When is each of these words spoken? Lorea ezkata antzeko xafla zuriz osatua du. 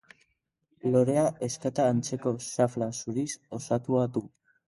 Lorea 0.93 1.25
ezkata 1.47 1.85
antzeko 1.91 2.33
xafla 2.45 2.89
zuriz 3.01 3.29
osatua 3.61 4.09
du. 4.17 4.27